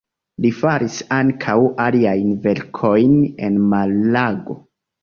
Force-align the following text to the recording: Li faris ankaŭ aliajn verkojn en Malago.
Li 0.45 0.49
faris 0.61 0.95
ankaŭ 1.17 1.55
aliajn 1.87 2.35
verkojn 2.49 3.17
en 3.51 3.63
Malago. 3.71 4.61